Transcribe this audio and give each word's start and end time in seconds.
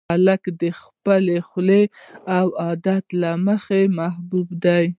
هلک 0.09 0.43
د 0.61 0.63
خپل 0.81 1.25
خوی 1.49 1.83
او 2.37 2.47
عادت 2.63 3.05
له 3.21 3.31
مخې 3.47 3.81
محبوب 3.99 4.47
دی. 4.65 4.85